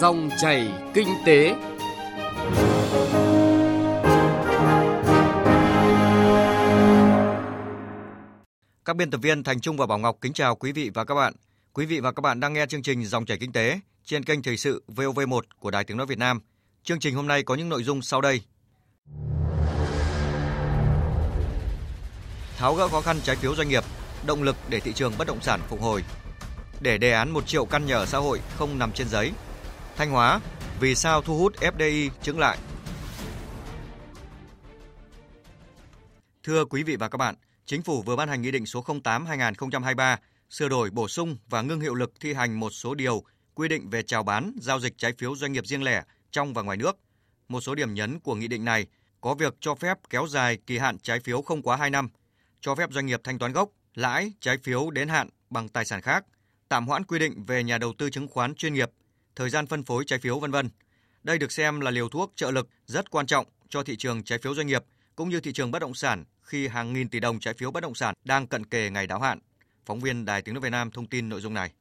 [0.00, 1.54] Dòng chảy kinh tế.
[8.84, 11.14] Các biên tập viên Thành Trung và Bảo Ngọc kính chào quý vị và các
[11.14, 11.32] bạn.
[11.72, 14.42] Quý vị và các bạn đang nghe chương trình Dòng chảy kinh tế trên kênh
[14.42, 16.40] Thời sự VOV1 của Đài Tiếng nói Việt Nam.
[16.82, 18.42] Chương trình hôm nay có những nội dung sau đây.
[22.56, 23.84] Tháo gỡ khó khăn trái phiếu doanh nghiệp,
[24.26, 26.02] động lực để thị trường bất động sản phục hồi.
[26.80, 29.32] Để đề án 1 triệu căn nhà ở xã hội không nằm trên giấy.
[30.00, 30.40] Thanh Hóa,
[30.80, 32.58] vì sao thu hút FDI chứng lại?
[36.42, 37.34] Thưa quý vị và các bạn,
[37.66, 40.16] Chính phủ vừa ban hành Nghị định số 08-2023
[40.50, 43.22] sửa đổi bổ sung và ngưng hiệu lực thi hành một số điều
[43.54, 46.62] quy định về chào bán, giao dịch trái phiếu doanh nghiệp riêng lẻ trong và
[46.62, 46.98] ngoài nước.
[47.48, 48.86] Một số điểm nhấn của nghị định này
[49.20, 52.08] có việc cho phép kéo dài kỳ hạn trái phiếu không quá 2 năm,
[52.60, 56.00] cho phép doanh nghiệp thanh toán gốc, lãi, trái phiếu đến hạn bằng tài sản
[56.00, 56.24] khác,
[56.68, 58.90] tạm hoãn quy định về nhà đầu tư chứng khoán chuyên nghiệp,
[59.36, 60.68] thời gian phân phối trái phiếu, vân vân.
[61.22, 64.38] Đây được xem là liều thuốc trợ lực rất quan trọng cho thị trường trái
[64.38, 64.84] phiếu doanh nghiệp,
[65.16, 67.80] cũng như thị trường bất động sản khi hàng nghìn tỷ đồng trái phiếu bất
[67.80, 69.38] động sản đang cận kề ngày đáo hạn.
[69.86, 71.72] Phóng viên Đài Tiếng nói Việt Nam thông tin nội dung này.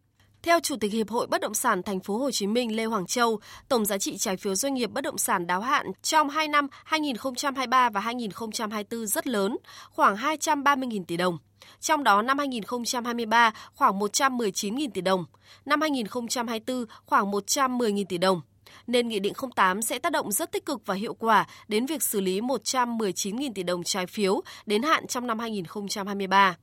[0.43, 3.05] Theo Chủ tịch Hiệp hội Bất động sản Thành phố Hồ Chí Minh Lê Hoàng
[3.05, 6.47] Châu, tổng giá trị trái phiếu doanh nghiệp bất động sản đáo hạn trong 2
[6.47, 9.57] năm 2023 và 2024 rất lớn,
[9.89, 11.37] khoảng 230.000 tỷ đồng.
[11.79, 15.25] Trong đó năm 2023 khoảng 119.000 tỷ đồng,
[15.65, 18.41] năm 2024 khoảng 110.000 tỷ đồng
[18.87, 22.03] nên Nghị định 08 sẽ tác động rất tích cực và hiệu quả đến việc
[22.03, 26.55] xử lý 119.000 tỷ đồng trái phiếu đến hạn trong năm 2023.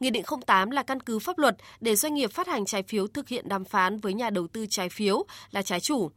[0.00, 3.06] Nghị định 08 là căn cứ pháp luật để doanh nghiệp phát hành trái phiếu
[3.06, 6.10] thực hiện đàm phán với nhà đầu tư trái phiếu là trái chủ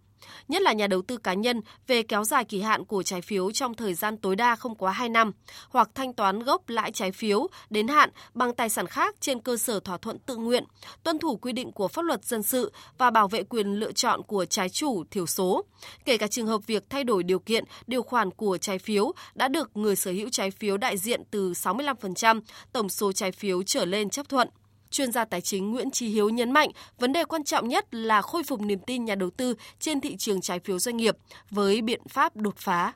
[0.48, 3.52] nhất là nhà đầu tư cá nhân về kéo dài kỳ hạn của trái phiếu
[3.52, 5.32] trong thời gian tối đa không quá 2 năm
[5.70, 9.58] hoặc thanh toán gốc lãi trái phiếu đến hạn bằng tài sản khác trên cơ
[9.58, 10.64] sở thỏa thuận tự nguyện,
[11.04, 14.24] tuân thủ quy định của pháp luật dân sự và bảo vệ quyền lựa chọn
[14.24, 15.66] của trái chủ thiểu số,
[16.06, 19.48] kể cả trường hợp việc thay đổi điều kiện, điều khoản của trái phiếu đã
[19.48, 22.42] được người sở hữu trái phiếu đại diện từ 65%
[22.74, 24.50] tổng số trái phiếu trở lên chấp thuận.
[24.94, 28.22] Chuyên gia tài chính Nguyễn Trí Hiếu nhấn mạnh, vấn đề quan trọng nhất là
[28.22, 31.16] khôi phục niềm tin nhà đầu tư trên thị trường trái phiếu doanh nghiệp
[31.50, 32.94] với biện pháp đột phá.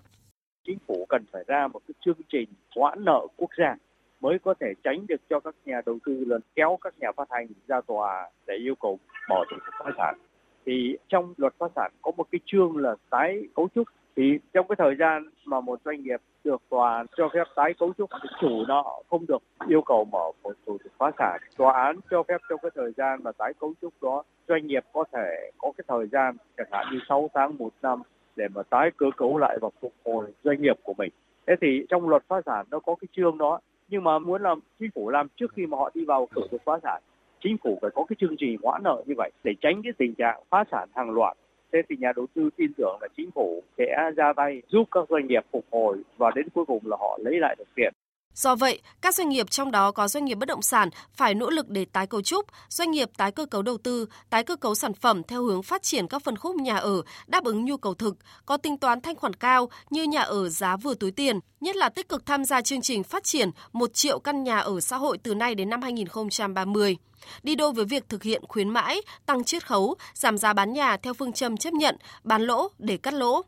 [0.67, 3.75] Chính phủ cần phải ra một cái chương trình hoãn nợ quốc gia
[4.21, 7.27] mới có thể tránh được cho các nhà đầu tư lần kéo các nhà phát
[7.31, 10.19] hành ra tòa để yêu cầu bỏ thủ tục phá sản.
[10.65, 14.67] Thì trong luật phá sản có một cái chương là tái cấu trúc thì trong
[14.67, 18.29] cái thời gian mà một doanh nghiệp được tòa, cho phép tái cấu trúc thì
[18.41, 21.39] chủ nó không được yêu cầu mở một thủ tục phá sản.
[21.57, 24.83] Tòa án cho phép trong cái thời gian mà tái cấu trúc đó, doanh nghiệp
[24.93, 28.01] có thể có cái thời gian chẳng hạn như 6 tháng, một năm
[28.35, 31.11] để mà tái cơ cấu lại và phục hồi doanh nghiệp của mình.
[31.47, 34.59] Thế thì trong luật phá sản nó có cái chương đó, nhưng mà muốn làm,
[34.79, 37.01] chính phủ làm trước khi mà họ đi vào thủ tục phá sản,
[37.39, 40.13] chính phủ phải có cái chương trình hoãn nợ như vậy để tránh cái tình
[40.13, 41.37] trạng phá sản hàng loạt
[41.73, 45.09] thế thì nhà đầu tư tin tưởng là chính phủ sẽ ra tay giúp các
[45.09, 47.93] doanh nghiệp phục hồi và đến cuối cùng là họ lấy lại được tiền.
[48.37, 51.49] Do vậy, các doanh nghiệp trong đó có doanh nghiệp bất động sản phải nỗ
[51.49, 54.75] lực để tái cấu trúc, doanh nghiệp tái cơ cấu đầu tư, tái cơ cấu
[54.75, 57.93] sản phẩm theo hướng phát triển các phân khúc nhà ở đáp ứng nhu cầu
[57.93, 58.15] thực,
[58.45, 61.89] có tính toán thanh khoản cao như nhà ở giá vừa túi tiền, nhất là
[61.89, 65.17] tích cực tham gia chương trình phát triển 1 triệu căn nhà ở xã hội
[65.17, 66.97] từ nay đến năm 2030
[67.43, 70.97] đi đôi với việc thực hiện khuyến mãi, tăng chiết khấu, giảm giá bán nhà
[70.97, 73.41] theo phương châm chấp nhận, bán lỗ để cắt lỗ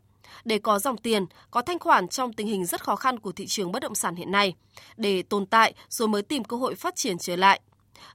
[0.44, 3.46] để có dòng tiền, có thanh khoản trong tình hình rất khó khăn của thị
[3.46, 4.54] trường bất động sản hiện nay,
[4.96, 7.60] để tồn tại rồi mới tìm cơ hội phát triển trở lại.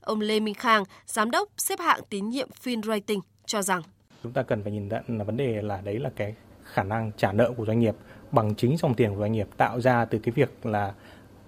[0.02, 3.82] Ông Lê Minh Khang, giám đốc xếp hạng tín nhiệm FinRating cho rằng
[4.24, 7.12] chúng ta cần phải nhìn nhận là vấn đề là đấy là cái khả năng
[7.18, 7.96] trả nợ của doanh nghiệp
[8.32, 10.94] bằng chính dòng tiền của doanh nghiệp tạo ra từ cái việc là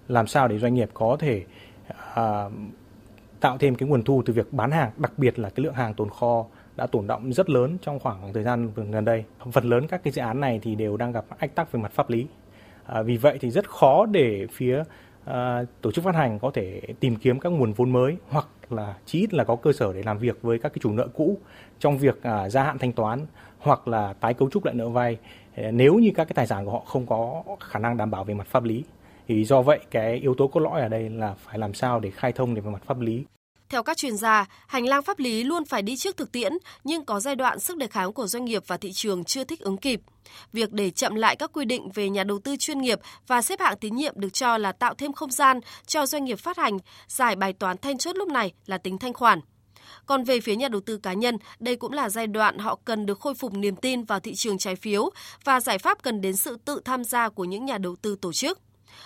[0.08, 1.46] làm sao để doanh nghiệp có thể
[1.92, 2.52] uh,
[3.40, 5.94] tạo thêm cái nguồn thu từ việc bán hàng, đặc biệt là cái lượng hàng
[5.94, 6.46] tồn kho
[6.78, 9.24] đã tồn động rất lớn trong khoảng thời gian gần đây.
[9.52, 11.92] Phần lớn các cái dự án này thì đều đang gặp ách tắc về mặt
[11.92, 12.28] pháp lý.
[12.86, 14.84] À, vì vậy thì rất khó để phía
[15.26, 18.96] à, tổ chức phát hành có thể tìm kiếm các nguồn vốn mới hoặc là
[19.06, 21.38] chí ít là có cơ sở để làm việc với các cái chủ nợ cũ
[21.80, 23.26] trong việc à, gia hạn thanh toán
[23.60, 25.18] hoặc là tái cấu trúc lại nợ vay
[25.56, 28.24] à, nếu như các cái tài sản của họ không có khả năng đảm bảo
[28.24, 28.84] về mặt pháp lý
[29.28, 32.12] thì do vậy cái yếu tố cốt lõi ở đây là phải làm sao để
[32.12, 33.26] khai thông về mặt pháp lý
[33.70, 36.54] theo các chuyên gia, hành lang pháp lý luôn phải đi trước thực tiễn,
[36.84, 39.60] nhưng có giai đoạn sức đề kháng của doanh nghiệp và thị trường chưa thích
[39.60, 40.02] ứng kịp.
[40.54, 43.60] Việc để chậm lại các quy định về nhà đầu tư chuyên nghiệp và xếp
[43.60, 46.78] hạng tín nhiệm được cho là tạo thêm không gian cho doanh nghiệp phát hành,
[47.08, 49.40] giải bài toán then chốt lúc này là tính thanh khoản.
[50.06, 53.06] Còn về phía nhà đầu tư cá nhân, đây cũng là giai đoạn họ cần
[53.06, 55.10] được khôi phục niềm tin vào thị trường trái phiếu
[55.44, 58.34] và giải pháp cần đến sự tự tham gia của những nhà đầu tư tổ
[58.34, 58.60] chức.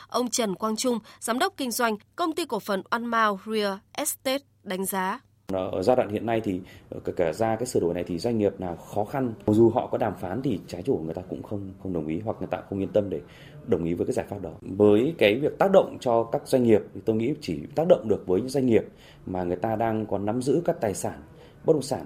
[0.08, 3.78] Ông Trần Quang Trung, giám đốc kinh doanh công ty cổ phần One Mile Real
[3.92, 5.20] Estate đánh giá
[5.54, 8.04] ờ, Ở giai đoạn hiện nay thì ờ, kể cả ra cái sửa đổi này
[8.04, 11.14] thì doanh nghiệp nào khó khăn dù họ có đàm phán thì trái chủ người
[11.14, 13.22] ta cũng không không đồng ý hoặc người ta không yên tâm để
[13.68, 14.52] đồng ý với cái giải pháp đó.
[14.62, 18.08] Với cái việc tác động cho các doanh nghiệp thì tôi nghĩ chỉ tác động
[18.10, 18.84] được với những doanh nghiệp
[19.26, 21.22] mà người ta đang còn nắm giữ các tài sản
[21.66, 22.06] bất động sản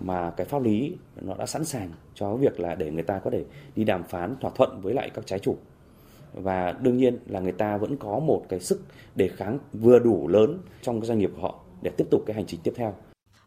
[0.00, 3.30] mà cái pháp lý nó đã sẵn sàng cho việc là để người ta có
[3.30, 3.44] thể
[3.76, 5.56] đi đàm phán thỏa thuận với lại các trái chủ
[6.34, 8.80] và đương nhiên là người ta vẫn có một cái sức
[9.14, 12.36] đề kháng vừa đủ lớn trong cái doanh nghiệp của họ để tiếp tục cái
[12.36, 12.94] hành trình tiếp theo.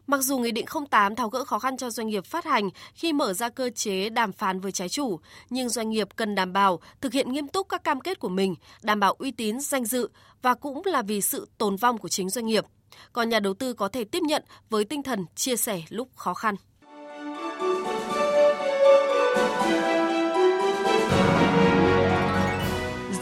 [0.06, 3.12] Mặc dù Nghị định 08 tháo gỡ khó khăn cho doanh nghiệp phát hành khi
[3.12, 6.80] mở ra cơ chế đàm phán với trái chủ, nhưng doanh nghiệp cần đảm bảo
[7.00, 10.08] thực hiện nghiêm túc các cam kết của mình, đảm bảo uy tín, danh dự
[10.42, 12.64] và cũng là vì sự tồn vong của chính doanh nghiệp.
[13.12, 16.34] Còn nhà đầu tư có thể tiếp nhận với tinh thần chia sẻ lúc khó
[16.34, 16.54] khăn.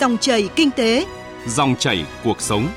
[0.05, 1.07] Dòng chảy kinh tế,
[1.47, 2.69] dòng chảy cuộc sống.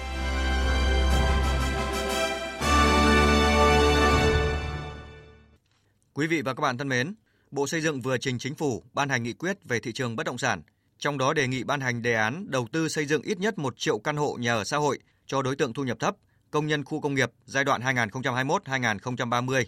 [6.13, 7.15] Quý vị và các bạn thân mến,
[7.51, 10.25] Bộ Xây dựng vừa trình Chính phủ ban hành nghị quyết về thị trường bất
[10.25, 10.61] động sản,
[10.97, 13.77] trong đó đề nghị ban hành đề án đầu tư xây dựng ít nhất 1
[13.77, 16.15] triệu căn hộ nhà ở xã hội cho đối tượng thu nhập thấp,
[16.51, 19.63] công nhân khu công nghiệp giai đoạn 2021-2030.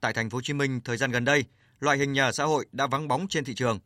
[0.00, 1.44] Tại thành phố Hồ Chí Minh thời gian gần đây,
[1.80, 3.78] loại hình nhà ở xã hội đã vắng bóng trên thị trường.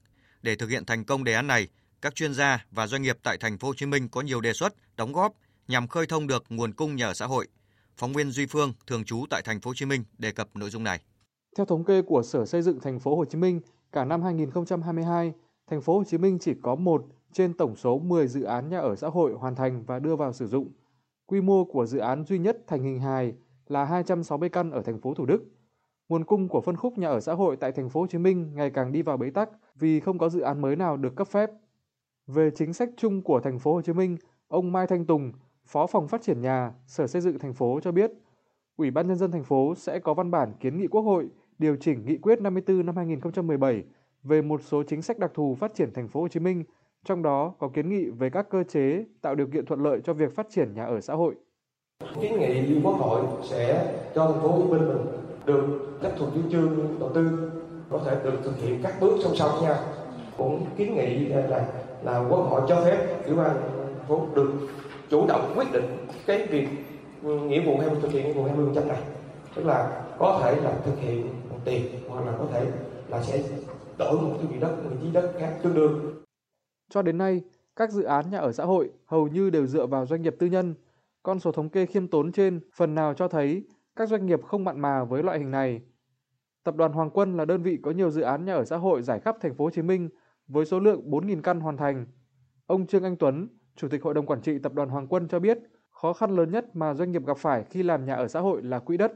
[0.43, 1.69] Để thực hiện thành công đề án này,
[2.03, 4.53] các chuyên gia và doanh nghiệp tại thành phố Hồ Chí Minh có nhiều đề
[4.53, 5.35] xuất, đóng góp
[5.69, 7.49] nhằm khơi thông được nguồn cung nhà ở xã hội.
[7.97, 10.71] Phóng viên Duy Phương thường trú tại thành phố Hồ Chí Minh đề cập nội
[10.71, 11.01] dung này.
[11.57, 13.61] Theo thống kê của Sở Xây dựng thành phố Hồ Chí Minh,
[13.93, 15.33] cả năm 2022,
[15.71, 18.79] thành phố Hồ Chí Minh chỉ có một trên tổng số 10 dự án nhà
[18.79, 20.73] ở xã hội hoàn thành và đưa vào sử dụng.
[21.27, 23.33] Quy mô của dự án duy nhất thành hình hài
[23.67, 25.45] là 260 căn ở thành phố Thủ Đức.
[26.09, 28.55] Nguồn cung của phân khúc nhà ở xã hội tại thành phố Hồ Chí Minh
[28.55, 31.29] ngày càng đi vào bế tắc vì không có dự án mới nào được cấp
[31.29, 31.51] phép.
[32.29, 34.17] Về chính sách chung của thành phố Hồ Chí Minh,
[34.49, 35.33] ông Mai Thanh Tùng,
[35.67, 38.11] Phó phòng phát triển nhà, Sở Xây dựng thành phố cho biết,
[38.77, 41.29] Ủy ban nhân dân thành phố sẽ có văn bản kiến nghị Quốc hội
[41.59, 43.85] điều chỉnh Nghị quyết 54 năm 2017
[44.23, 46.65] về một số chính sách đặc thù phát triển thành phố Hồ Chí Minh,
[47.05, 50.13] trong đó có kiến nghị về các cơ chế tạo điều kiện thuận lợi cho
[50.13, 51.35] việc phát triển nhà ở xã hội.
[52.21, 55.07] Kiến nghị Quốc hội sẽ cho thành phố Hồ Chí Minh mình
[55.47, 57.51] được chấp thuận chủ trương đầu tư
[57.91, 59.77] có thể được thực hiện các bước song song nha.
[60.37, 61.69] Cũng kiến nghị là
[62.03, 63.57] là Quốc hội cho phép, ủy ban
[64.09, 64.53] phố được
[65.11, 66.69] chủ động quyết định cái việc
[67.23, 69.03] ừ, nghĩa vụ hay thực hiện nghĩa vụ 20% này.
[69.55, 72.67] Tức là có thể là thực hiện bằng tiền, hoặc là có thể
[73.09, 73.43] là sẽ
[73.99, 76.23] đổi một cái vị đất một vị đất khác tương đương.
[76.91, 77.43] Cho đến nay,
[77.77, 80.47] các dự án nhà ở xã hội hầu như đều dựa vào doanh nghiệp tư
[80.47, 80.75] nhân.
[81.23, 83.65] Con số thống kê khiêm tốn trên phần nào cho thấy
[83.97, 85.81] các doanh nghiệp không mặn mà với loại hình này.
[86.65, 89.03] Tập đoàn Hoàng Quân là đơn vị có nhiều dự án nhà ở xã hội
[89.03, 90.09] giải khắp thành phố Hồ Chí Minh
[90.49, 92.07] với số lượng 4.000 căn hoàn thành.
[92.67, 95.39] Ông Trương Anh Tuấn, Chủ tịch Hội đồng Quản trị Tập đoàn Hoàng Quân cho
[95.39, 95.59] biết,
[95.91, 98.63] khó khăn lớn nhất mà doanh nghiệp gặp phải khi làm nhà ở xã hội
[98.63, 99.13] là quỹ đất,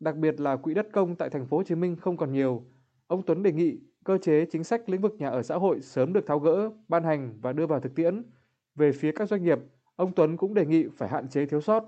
[0.00, 2.64] đặc biệt là quỹ đất công tại thành phố Hồ Chí Minh không còn nhiều.
[3.06, 6.12] Ông Tuấn đề nghị cơ chế chính sách lĩnh vực nhà ở xã hội sớm
[6.12, 8.22] được tháo gỡ, ban hành và đưa vào thực tiễn.
[8.74, 9.58] Về phía các doanh nghiệp,
[9.96, 11.84] ông Tuấn cũng đề nghị phải hạn chế thiếu sót.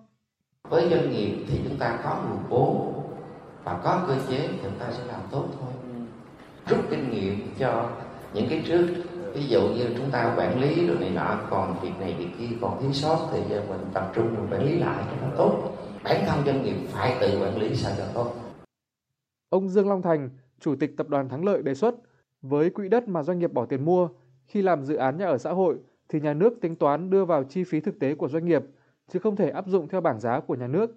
[0.62, 2.92] Với doanh nghiệp thì chúng ta có nguồn vốn
[3.64, 5.72] và có cơ chế thì chúng ta sẽ làm tốt thôi.
[6.66, 7.90] Rút kinh nghiệm cho
[8.34, 8.86] những cái trước,
[9.34, 12.56] ví dụ như chúng ta quản lý rồi này nọ, còn việc này việc kia,
[12.60, 15.76] còn thiếu sót thì giờ mình tập trung mình quản lý lại cho nó tốt.
[16.04, 18.34] Bản thân doanh nghiệp phải tự quản lý sao cho tốt.
[19.48, 20.30] Ông Dương Long Thành,
[20.60, 21.94] chủ tịch tập đoàn Thắng Lợi đề xuất,
[22.43, 24.08] với quỹ đất mà doanh nghiệp bỏ tiền mua,
[24.46, 27.44] khi làm dự án nhà ở xã hội thì nhà nước tính toán đưa vào
[27.44, 28.62] chi phí thực tế của doanh nghiệp,
[29.08, 30.91] chứ không thể áp dụng theo bảng giá của nhà nước.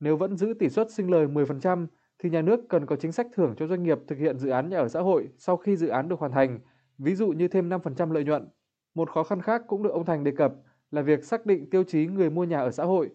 [0.00, 1.86] Nếu vẫn giữ tỷ suất sinh lời 10%
[2.18, 4.68] thì nhà nước cần có chính sách thưởng cho doanh nghiệp thực hiện dự án
[4.68, 6.58] nhà ở xã hội sau khi dự án được hoàn thành
[7.00, 8.48] ví dụ như thêm 5% lợi nhuận.
[8.94, 10.54] Một khó khăn khác cũng được ông Thành đề cập
[10.90, 13.10] là việc xác định tiêu chí người mua nhà ở xã hội.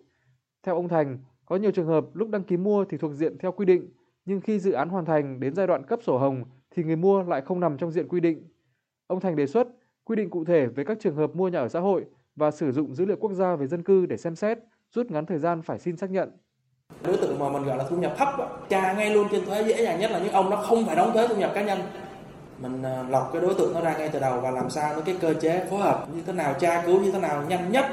[0.64, 3.52] Theo ông Thành, có nhiều trường hợp lúc đăng ký mua thì thuộc diện theo
[3.52, 3.90] quy định,
[4.26, 6.44] nhưng khi dự án hoàn thành đến giai đoạn cấp sổ hồng
[6.76, 8.48] thì người mua lại không nằm trong diện quy định.
[9.08, 9.68] Ông Thành đề xuất
[10.04, 12.72] quy định cụ thể về các trường hợp mua nhà ở xã hội và sử
[12.72, 14.60] dụng dữ liệu quốc gia về dân cư để xem xét,
[14.92, 16.32] rút ngắn thời gian phải xin xác nhận.
[17.04, 18.30] Đối tượng mà mình gọi là thu nhập thấp,
[18.70, 21.12] tra ngay luôn trên thuế dễ dàng nhất là những ông nó không phải đóng
[21.14, 21.80] thuế thu nhập cá nhân
[22.62, 25.02] mình ờ, lọc cái đối tượng nó ra ngay từ đầu và làm sao nó
[25.02, 27.86] cái cơ chế phối hợp như thế nào tra cứu như thế nào nhanh nhất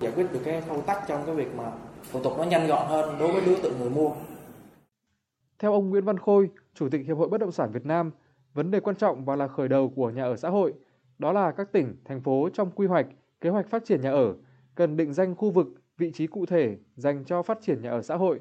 [0.00, 1.72] giải quyết được cái khâu tắc trong cái việc mà
[2.12, 4.10] thủ tục nó nhanh gọn hơn đối với đối tượng người mua.
[5.58, 8.10] Theo ông Nguyễn Văn Khôi, Chủ tịch Hiệp hội Bất động sản Việt Nam,
[8.54, 10.74] vấn đề quan trọng và là khởi đầu của nhà ở xã hội,
[11.18, 13.06] đó là các tỉnh, thành phố trong quy hoạch,
[13.40, 14.34] kế hoạch phát triển nhà ở
[14.74, 15.66] cần định danh khu vực,
[15.98, 18.40] vị trí cụ thể dành cho phát triển nhà ở xã hội.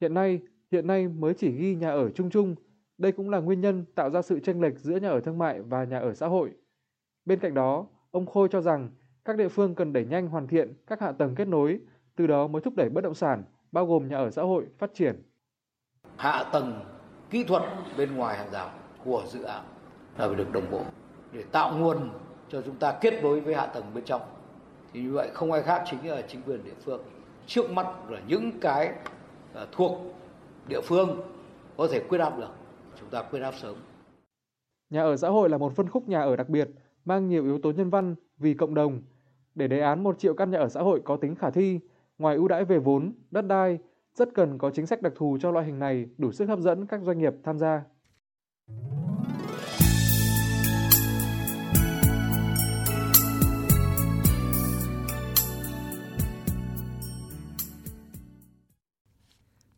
[0.00, 0.40] Hiện nay,
[0.72, 2.54] hiện nay mới chỉ ghi nhà ở chung chung
[2.98, 5.60] đây cũng là nguyên nhân tạo ra sự chênh lệch giữa nhà ở thương mại
[5.60, 6.50] và nhà ở xã hội.
[7.24, 8.90] Bên cạnh đó, ông Khôi cho rằng
[9.24, 11.80] các địa phương cần đẩy nhanh hoàn thiện các hạ tầng kết nối,
[12.16, 14.94] từ đó mới thúc đẩy bất động sản, bao gồm nhà ở xã hội, phát
[14.94, 15.22] triển.
[16.16, 16.80] Hạ tầng
[17.30, 17.62] kỹ thuật
[17.96, 18.70] bên ngoài hàng rào
[19.04, 19.64] của dự án
[20.18, 20.82] là phải được đồng bộ
[21.32, 22.10] để tạo nguồn
[22.48, 24.22] cho chúng ta kết nối với hạ tầng bên trong.
[24.92, 27.02] Thì như vậy không ai khác chính là chính quyền địa phương.
[27.46, 28.92] Trước mắt là những cái
[29.54, 29.98] à, thuộc
[30.68, 31.20] địa phương
[31.76, 32.48] có thể quyết áp được,
[33.02, 33.76] chúng ta quyết áp sớm.
[34.90, 36.68] Nhà ở xã hội là một phân khúc nhà ở đặc biệt,
[37.04, 39.02] mang nhiều yếu tố nhân văn vì cộng đồng.
[39.54, 41.80] Để đề án 1 triệu căn nhà ở xã hội có tính khả thi,
[42.18, 43.78] ngoài ưu đãi về vốn, đất đai,
[44.14, 46.86] rất cần có chính sách đặc thù cho loại hình này đủ sức hấp dẫn
[46.86, 47.82] các doanh nghiệp tham gia.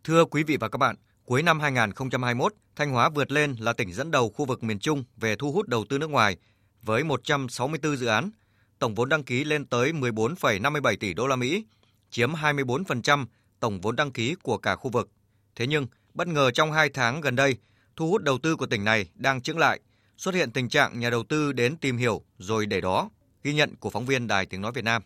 [0.04, 3.93] Thưa quý vị và các bạn, cuối năm 2021, Thanh Hóa vượt lên là tỉnh
[3.93, 6.37] dẫn đầu khu vực miền Trung về thu hút đầu tư nước ngoài
[6.83, 8.31] với 164 dự án,
[8.78, 11.64] tổng vốn đăng ký lên tới 14,57 tỷ đô la Mỹ,
[12.11, 13.26] chiếm 24%
[13.61, 15.11] tổng vốn đăng ký của cả khu vực.
[15.57, 17.57] Thế nhưng, bất ngờ trong 2 tháng gần đây,
[17.97, 19.81] thu hút đầu tư của tỉnh này đang chững lại,
[20.16, 23.11] xuất hiện tình trạng nhà đầu tư đến tìm hiểu rồi để đó,
[23.43, 25.02] ghi nhận của phóng viên Đài Tiếng Nói Việt Nam.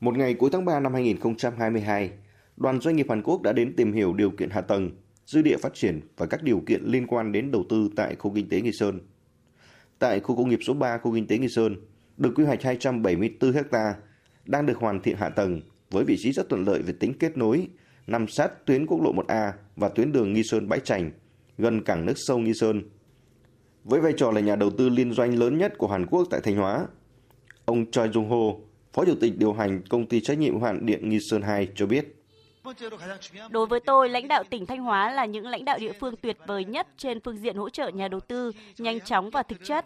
[0.00, 2.10] Một ngày cuối tháng 3 năm 2022,
[2.56, 4.90] đoàn doanh nghiệp Hàn Quốc đã đến tìm hiểu điều kiện hạ tầng,
[5.26, 8.34] dư địa phát triển và các điều kiện liên quan đến đầu tư tại khu
[8.34, 9.00] kinh tế Nghi Sơn.
[9.98, 11.76] Tại khu công nghiệp số 3 khu kinh tế Nghi Sơn,
[12.16, 13.94] được quy hoạch 274 ha,
[14.44, 17.36] đang được hoàn thiện hạ tầng với vị trí rất thuận lợi về tính kết
[17.36, 17.68] nối,
[18.06, 21.10] nằm sát tuyến quốc lộ 1A và tuyến đường Nghi Sơn Bãi Trành,
[21.58, 22.82] gần cảng nước sâu Nghi Sơn.
[23.84, 26.40] Với vai trò là nhà đầu tư liên doanh lớn nhất của Hàn Quốc tại
[26.44, 26.86] Thanh Hóa,
[27.64, 28.58] ông Choi Jung Ho,
[28.92, 31.86] Phó Chủ tịch điều hành công ty trách nhiệm hạn điện Nghi Sơn 2 cho
[31.86, 32.15] biết.
[33.50, 36.36] Đối với tôi, lãnh đạo tỉnh Thanh Hóa là những lãnh đạo địa phương tuyệt
[36.46, 39.84] vời nhất trên phương diện hỗ trợ nhà đầu tư nhanh chóng và thực chất.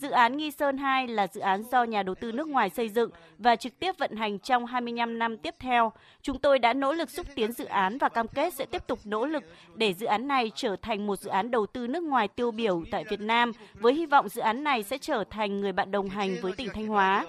[0.00, 2.88] Dự án Nghi Sơn 2 là dự án do nhà đầu tư nước ngoài xây
[2.88, 5.92] dựng và trực tiếp vận hành trong 25 năm tiếp theo.
[6.22, 8.98] Chúng tôi đã nỗ lực xúc tiến dự án và cam kết sẽ tiếp tục
[9.04, 12.28] nỗ lực để dự án này trở thành một dự án đầu tư nước ngoài
[12.28, 15.72] tiêu biểu tại Việt Nam, với hy vọng dự án này sẽ trở thành người
[15.72, 17.26] bạn đồng hành với tỉnh Thanh Hóa.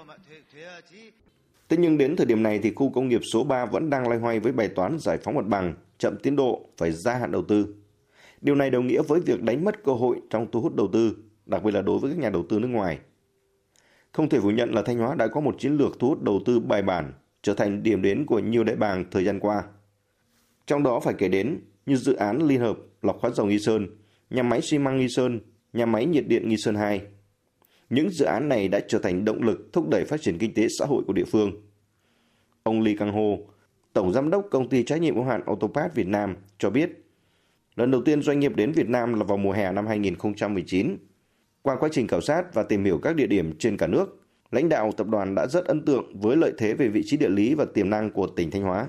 [1.71, 4.19] Thế nhưng đến thời điểm này thì khu công nghiệp số 3 vẫn đang loay
[4.19, 7.43] hoay với bài toán giải phóng mặt bằng, chậm tiến độ, phải gia hạn đầu
[7.47, 7.75] tư.
[8.41, 11.15] Điều này đồng nghĩa với việc đánh mất cơ hội trong thu hút đầu tư,
[11.45, 12.99] đặc biệt là đối với các nhà đầu tư nước ngoài.
[14.11, 16.41] Không thể phủ nhận là Thanh Hóa đã có một chiến lược thu hút đầu
[16.45, 19.63] tư bài bản, trở thành điểm đến của nhiều đại bàng thời gian qua.
[20.67, 23.87] Trong đó phải kể đến như dự án liên hợp lọc hóa dầu Nghi Sơn,
[24.29, 25.39] nhà máy xi măng Nghi Sơn,
[25.73, 27.01] nhà máy nhiệt điện Nghi Sơn 2.
[27.91, 30.67] Những dự án này đã trở thành động lực thúc đẩy phát triển kinh tế
[30.79, 31.51] xã hội của địa phương.
[32.63, 33.43] Ông Lee Kang Ho,
[33.93, 36.89] Tổng Giám đốc Công ty trách nhiệm hữu hạn Autopath Việt Nam cho biết,
[37.75, 40.97] lần đầu tiên doanh nghiệp đến Việt Nam là vào mùa hè năm 2019.
[41.61, 44.21] Qua quá trình khảo sát và tìm hiểu các địa điểm trên cả nước,
[44.51, 47.29] lãnh đạo tập đoàn đã rất ấn tượng với lợi thế về vị trí địa
[47.29, 48.87] lý và tiềm năng của tỉnh Thanh Hóa.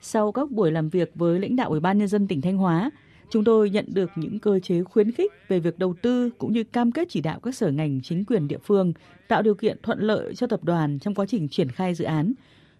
[0.00, 2.90] Sau các buổi làm việc với lãnh đạo Ủy ban nhân dân tỉnh Thanh Hóa,
[3.34, 6.64] chúng tôi nhận được những cơ chế khuyến khích về việc đầu tư cũng như
[6.64, 8.92] cam kết chỉ đạo các sở ngành chính quyền địa phương
[9.28, 12.32] tạo điều kiện thuận lợi cho tập đoàn trong quá trình triển khai dự án.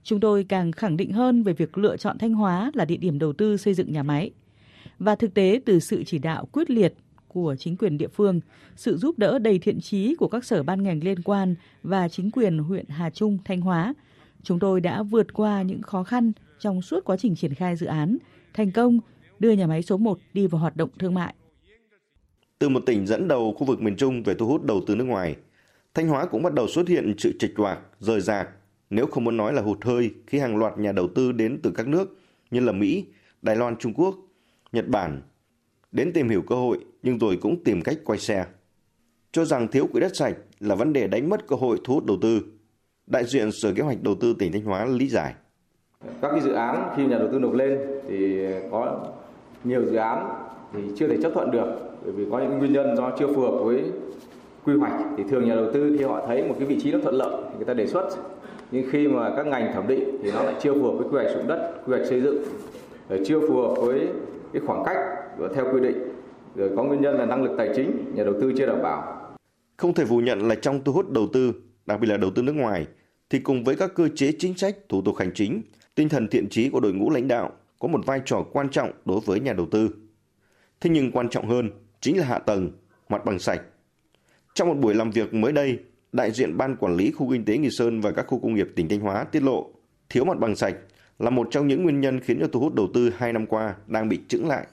[0.02, 3.18] Chúng tôi càng khẳng định hơn về việc lựa chọn Thanh Hóa là địa điểm
[3.18, 4.30] đầu tư xây dựng nhà máy.
[4.98, 6.94] Và thực tế từ sự chỉ đạo quyết liệt
[7.28, 8.40] của chính quyền địa phương,
[8.76, 12.30] sự giúp đỡ đầy thiện chí của các sở ban ngành liên quan và chính
[12.30, 13.94] quyền huyện Hà Trung, Thanh Hóa,
[14.42, 17.86] chúng tôi đã vượt qua những khó khăn trong suốt quá trình triển khai dự
[17.86, 18.18] án,
[18.54, 19.00] thành công
[19.44, 21.34] đưa nhà máy số 1 đi vào hoạt động thương mại.
[22.58, 25.04] Từ một tỉnh dẫn đầu khu vực miền Trung về thu hút đầu tư nước
[25.04, 25.36] ngoài,
[25.94, 28.48] Thanh Hóa cũng bắt đầu xuất hiện sự trịch toạc, rời rạc,
[28.90, 31.70] nếu không muốn nói là hụt hơi khi hàng loạt nhà đầu tư đến từ
[31.70, 32.18] các nước
[32.50, 33.04] như là Mỹ,
[33.42, 34.14] Đài Loan, Trung Quốc,
[34.72, 35.22] Nhật Bản
[35.92, 38.46] đến tìm hiểu cơ hội nhưng rồi cũng tìm cách quay xe.
[39.32, 42.06] Cho rằng thiếu quỹ đất sạch là vấn đề đánh mất cơ hội thu hút
[42.06, 42.42] đầu tư.
[43.06, 45.34] Đại diện Sở Kế hoạch Đầu tư tỉnh Thanh Hóa lý giải.
[46.22, 49.13] Các cái dự án khi nhà đầu tư nộp lên thì có
[49.64, 50.28] nhiều dự án
[50.72, 51.66] thì chưa thể chấp thuận được,
[52.02, 53.82] bởi vì có những nguyên nhân do chưa phù hợp với
[54.64, 56.98] quy hoạch thì thường nhà đầu tư khi họ thấy một cái vị trí nó
[56.98, 58.08] thuận lợi thì người ta đề xuất.
[58.70, 61.14] Nhưng khi mà các ngành thẩm định thì nó lại chưa phù hợp với quy
[61.14, 62.44] hoạch sử dụng đất, quy hoạch xây dựng
[63.24, 64.08] chưa phù hợp với
[64.52, 64.96] cái khoảng cách
[65.54, 65.98] theo quy định,
[66.56, 69.20] rồi có nguyên nhân là năng lực tài chính nhà đầu tư chưa đảm bảo.
[69.76, 71.52] Không thể phủ nhận là trong thu hút đầu tư,
[71.86, 72.86] đặc biệt là đầu tư nước ngoài,
[73.30, 75.62] thì cùng với các cơ chế chính sách, thủ tục hành chính,
[75.94, 77.50] tinh thần thiện trí của đội ngũ lãnh đạo
[77.84, 79.90] có một vai trò quan trọng đối với nhà đầu tư
[80.80, 82.70] thế nhưng quan trọng hơn chính là hạ tầng
[83.08, 83.60] mặt bằng sạch
[84.54, 85.78] trong một buổi làm việc mới đây,
[86.12, 88.68] đại diện Ban Quản lý Khu Kinh tế Nghi Sơn và các khu công nghiệp
[88.76, 89.70] tỉnh Thanh Hóa tiết lộ
[90.08, 90.74] thiếu mặt bằng sạch
[91.18, 93.74] là một trong những nguyên nhân khiến cho thu hút đầu tư hai năm qua
[93.86, 94.66] đang bị chững lại.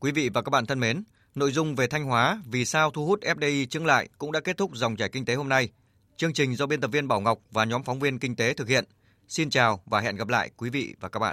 [0.00, 1.02] Quý vị và các bạn thân mến,
[1.34, 4.56] nội dung về Thanh Hóa vì sao thu hút FDI chững lại cũng đã kết
[4.56, 5.68] thúc dòng chảy kinh tế hôm nay.
[6.16, 8.68] Chương trình do biên tập viên Bảo Ngọc và nhóm phóng viên kinh tế thực
[8.68, 8.84] hiện.
[9.28, 11.32] Xin chào và hẹn gặp lại quý vị và các bạn.